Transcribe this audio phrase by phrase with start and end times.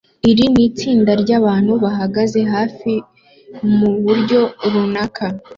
[0.29, 2.91] Iri ni itsinda ryabantu bahagaze hafi
[3.77, 5.25] muburyo runaka